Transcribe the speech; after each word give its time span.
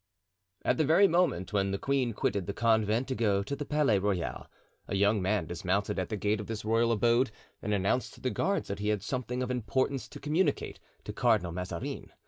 At 0.65 0.77
the 0.77 0.83
very 0.83 1.07
moment 1.07 1.53
when 1.53 1.69
the 1.69 1.77
queen 1.77 2.13
quitted 2.13 2.47
the 2.47 2.55
convent 2.55 3.07
to 3.09 3.13
go 3.13 3.43
to 3.43 3.55
the 3.55 3.65
Palais 3.65 3.99
Royal, 3.99 4.47
a 4.87 4.95
young 4.95 5.21
man 5.21 5.45
dismounted 5.45 5.99
at 5.99 6.09
the 6.09 6.17
gate 6.17 6.39
of 6.39 6.47
this 6.47 6.65
royal 6.65 6.91
abode 6.91 7.29
and 7.61 7.71
announced 7.71 8.15
to 8.15 8.21
the 8.21 8.31
guards 8.31 8.67
that 8.69 8.79
he 8.79 8.87
had 8.87 9.03
something 9.03 9.43
of 9.43 9.51
importance 9.51 10.07
to 10.07 10.19
communicate 10.19 10.79
to 11.03 11.13
Cardinal 11.13 11.51
Mazarin. 11.51 12.11